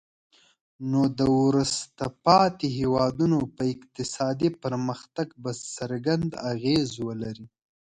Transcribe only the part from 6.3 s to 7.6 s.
اغیز ولري.